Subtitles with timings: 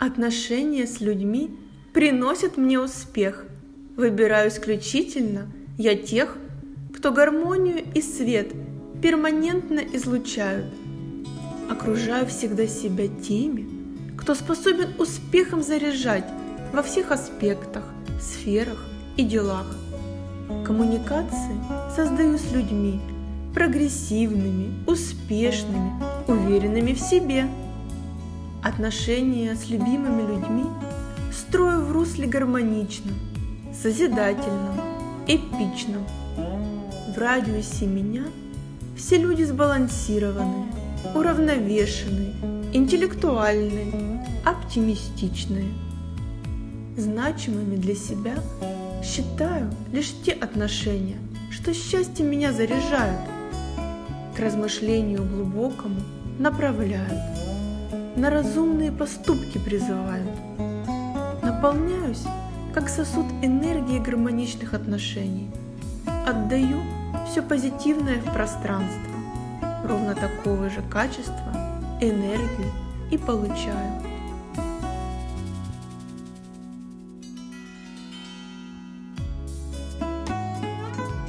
[0.00, 1.50] Отношения с людьми
[1.92, 3.44] приносят мне успех.
[3.98, 6.38] Выбираю исключительно я тех,
[6.96, 8.50] кто гармонию и свет
[9.02, 10.72] перманентно излучают.
[11.68, 13.68] Окружаю всегда себя теми,
[14.16, 16.24] кто способен успехом заряжать
[16.72, 17.84] во всех аспектах,
[18.22, 18.82] сферах
[19.18, 19.66] и делах.
[20.64, 21.60] Коммуникации
[21.94, 22.98] создаю с людьми
[23.52, 25.92] прогрессивными, успешными,
[26.26, 27.44] уверенными в себе.
[28.62, 30.64] Отношения с любимыми людьми
[31.32, 33.14] строю в русле гармоничном,
[33.72, 34.78] созидательном,
[35.26, 36.04] эпичном.
[37.14, 38.24] В радиусе меня
[38.96, 40.70] все люди сбалансированные,
[41.14, 42.34] уравновешенные,
[42.74, 45.72] интеллектуальные, оптимистичные.
[46.98, 48.34] Значимыми для себя
[49.02, 51.16] считаю лишь те отношения,
[51.50, 53.22] что счастье меня заряжают,
[54.36, 56.00] к размышлению глубокому
[56.38, 57.49] направляют,
[58.16, 60.30] на разумные поступки призывают.
[61.42, 62.24] Наполняюсь,
[62.74, 65.50] как сосуд энергии гармоничных отношений.
[66.26, 66.80] Отдаю
[67.28, 69.12] все позитивное в пространство,
[69.84, 72.70] ровно такого же качества, энергию
[73.10, 74.09] и получаю.